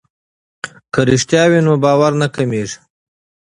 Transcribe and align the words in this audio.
که 0.93 1.01
رښتیا 1.09 1.43
وي 1.49 1.59
نو 1.65 1.73
باور 1.83 2.11
نه 2.21 2.27
کمیږي. 2.35 2.77